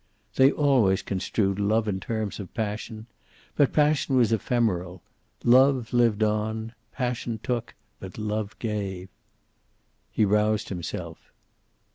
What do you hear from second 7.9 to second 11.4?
but love gave. He roused himself.